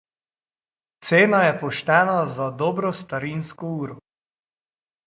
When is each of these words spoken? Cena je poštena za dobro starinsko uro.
Cena 1.09 1.43
je 1.49 1.53
poštena 1.65 2.17
za 2.39 2.49
dobro 2.65 2.95
starinsko 3.03 3.73
uro. 3.85 4.01